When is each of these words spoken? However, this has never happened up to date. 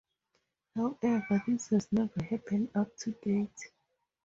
However, 0.75 1.43
this 1.45 1.67
has 1.67 1.87
never 1.91 2.23
happened 2.23 2.69
up 2.73 2.97
to 3.01 3.11
date. 3.23 3.71